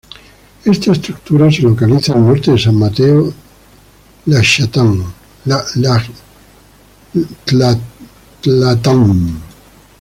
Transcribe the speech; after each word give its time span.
Esta 0.65 0.93
estructura 0.93 1.51
se 1.51 1.61
localiza 1.61 2.13
al 2.13 2.25
norte 2.25 2.49
de 2.51 2.57
San 2.57 2.73
Mateo 2.73 3.31
Ixtatán. 4.25 5.05